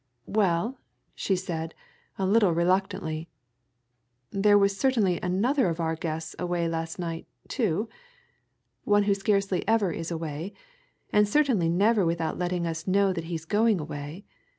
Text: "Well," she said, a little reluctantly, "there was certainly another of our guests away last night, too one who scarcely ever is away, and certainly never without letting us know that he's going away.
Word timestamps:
"Well," 0.25 0.79
she 1.13 1.35
said, 1.35 1.75
a 2.17 2.25
little 2.25 2.53
reluctantly, 2.53 3.29
"there 4.31 4.57
was 4.57 4.75
certainly 4.75 5.19
another 5.21 5.69
of 5.69 5.79
our 5.79 5.95
guests 5.95 6.35
away 6.39 6.67
last 6.67 6.97
night, 6.97 7.27
too 7.47 7.87
one 8.83 9.03
who 9.03 9.13
scarcely 9.13 9.63
ever 9.67 9.91
is 9.91 10.09
away, 10.09 10.55
and 11.13 11.27
certainly 11.27 11.69
never 11.69 12.03
without 12.03 12.39
letting 12.39 12.65
us 12.65 12.87
know 12.87 13.13
that 13.13 13.25
he's 13.25 13.45
going 13.45 13.79
away. 13.79 14.25